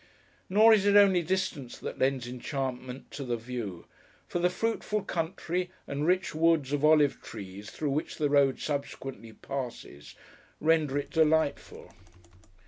[0.49, 3.85] Nor is it only distance that lends enchantment to the view;
[4.27, 9.31] for the fruitful country, and rich woods of olive trees through which the road subsequently
[9.33, 10.15] passes,
[10.59, 11.91] render it delightful.